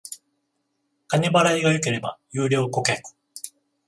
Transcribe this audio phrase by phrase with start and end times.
[1.09, 3.13] 金払いが良ければ優良顧客